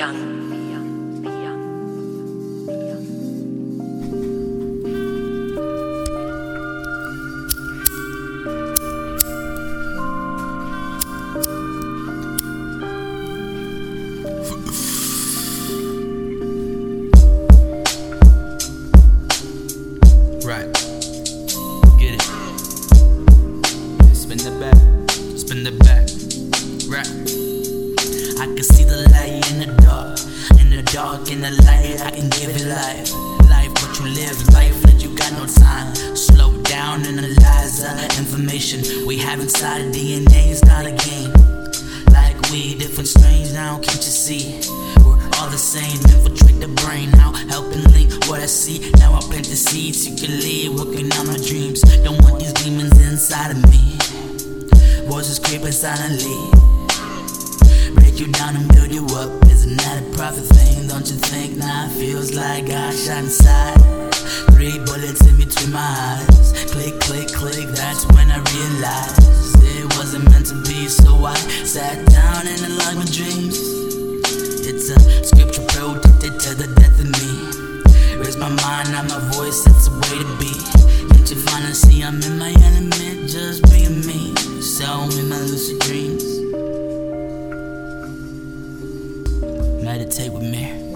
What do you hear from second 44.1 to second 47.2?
see? We're all the same, infiltrate the brain